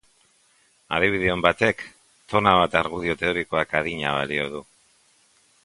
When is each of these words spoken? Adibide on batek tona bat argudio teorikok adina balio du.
Adibide 0.97 1.29
on 1.33 1.43
batek 1.47 1.83
tona 2.33 2.55
bat 2.63 2.79
argudio 2.81 3.17
teorikok 3.21 3.79
adina 3.83 4.15
balio 4.19 4.49
du. 4.57 4.63